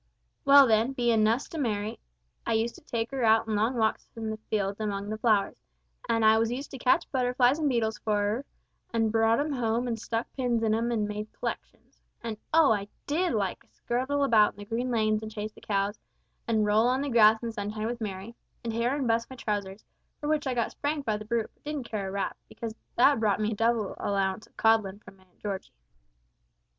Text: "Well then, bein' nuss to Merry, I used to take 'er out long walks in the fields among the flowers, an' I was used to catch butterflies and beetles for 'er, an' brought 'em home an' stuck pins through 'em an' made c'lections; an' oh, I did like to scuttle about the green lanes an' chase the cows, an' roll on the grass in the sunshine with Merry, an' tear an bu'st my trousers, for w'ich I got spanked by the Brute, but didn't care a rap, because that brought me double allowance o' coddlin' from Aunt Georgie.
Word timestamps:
"Well 0.45 0.65
then, 0.65 0.93
bein' 0.93 1.23
nuss 1.23 1.47
to 1.49 1.59
Merry, 1.59 1.99
I 2.43 2.53
used 2.53 2.73
to 2.73 2.81
take 2.81 3.13
'er 3.13 3.23
out 3.23 3.47
long 3.47 3.75
walks 3.75 4.07
in 4.15 4.31
the 4.31 4.37
fields 4.49 4.79
among 4.79 5.09
the 5.11 5.17
flowers, 5.19 5.57
an' 6.09 6.23
I 6.23 6.39
was 6.39 6.51
used 6.51 6.71
to 6.71 6.79
catch 6.79 7.11
butterflies 7.11 7.59
and 7.59 7.69
beetles 7.69 7.99
for 7.99 8.19
'er, 8.19 8.45
an' 8.91 9.09
brought 9.09 9.39
'em 9.39 9.51
home 9.53 9.87
an' 9.87 9.97
stuck 9.97 10.25
pins 10.35 10.59
through 10.61 10.75
'em 10.75 10.91
an' 10.91 11.07
made 11.07 11.31
c'lections; 11.31 11.99
an' 12.23 12.35
oh, 12.51 12.71
I 12.73 12.87
did 13.05 13.33
like 13.33 13.59
to 13.59 13.67
scuttle 13.67 14.23
about 14.23 14.55
the 14.55 14.65
green 14.65 14.89
lanes 14.89 15.21
an' 15.21 15.29
chase 15.29 15.51
the 15.51 15.61
cows, 15.61 15.99
an' 16.47 16.63
roll 16.63 16.87
on 16.87 17.01
the 17.01 17.09
grass 17.11 17.39
in 17.43 17.49
the 17.49 17.53
sunshine 17.53 17.85
with 17.85 18.01
Merry, 18.01 18.33
an' 18.63 18.71
tear 18.71 18.95
an 18.95 19.05
bu'st 19.05 19.29
my 19.29 19.35
trousers, 19.35 19.85
for 20.19 20.25
w'ich 20.25 20.47
I 20.47 20.55
got 20.55 20.71
spanked 20.71 21.05
by 21.05 21.17
the 21.17 21.25
Brute, 21.25 21.51
but 21.53 21.63
didn't 21.63 21.83
care 21.83 22.07
a 22.07 22.11
rap, 22.11 22.35
because 22.49 22.73
that 22.95 23.19
brought 23.19 23.39
me 23.39 23.53
double 23.53 23.93
allowance 23.99 24.47
o' 24.47 24.51
coddlin' 24.57 24.97
from 25.03 25.19
Aunt 25.19 25.37
Georgie. 25.37 25.73